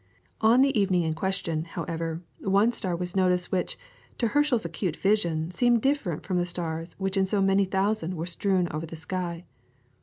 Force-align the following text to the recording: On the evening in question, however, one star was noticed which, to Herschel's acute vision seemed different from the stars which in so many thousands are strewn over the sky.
On 0.41 0.61
the 0.61 0.75
evening 0.75 1.03
in 1.03 1.13
question, 1.13 1.63
however, 1.65 2.23
one 2.39 2.73
star 2.73 2.95
was 2.95 3.15
noticed 3.15 3.51
which, 3.51 3.77
to 4.17 4.29
Herschel's 4.29 4.65
acute 4.65 4.95
vision 4.95 5.51
seemed 5.51 5.83
different 5.83 6.25
from 6.25 6.37
the 6.37 6.45
stars 6.47 6.95
which 6.97 7.17
in 7.17 7.27
so 7.27 7.39
many 7.39 7.65
thousands 7.65 8.17
are 8.17 8.25
strewn 8.25 8.67
over 8.71 8.87
the 8.87 8.95
sky. 8.95 9.45